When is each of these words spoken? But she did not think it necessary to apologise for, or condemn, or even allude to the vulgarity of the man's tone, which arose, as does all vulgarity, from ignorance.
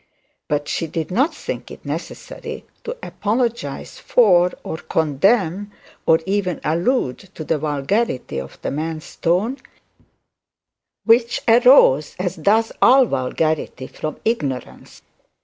But 0.47 0.67
she 0.67 0.87
did 0.87 1.11
not 1.11 1.35
think 1.35 1.69
it 1.69 1.85
necessary 1.85 2.65
to 2.85 2.97
apologise 3.03 3.99
for, 3.99 4.51
or 4.63 4.77
condemn, 4.77 5.71
or 6.07 6.17
even 6.25 6.59
allude 6.63 7.19
to 7.35 7.43
the 7.43 7.59
vulgarity 7.59 8.39
of 8.39 8.59
the 8.63 8.71
man's 8.71 9.15
tone, 9.17 9.57
which 11.05 11.43
arose, 11.47 12.15
as 12.17 12.35
does 12.35 12.71
all 12.81 13.05
vulgarity, 13.05 13.85
from 13.85 14.17
ignorance. 14.25 15.03